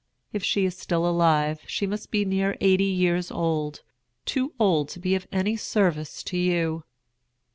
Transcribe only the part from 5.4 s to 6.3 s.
service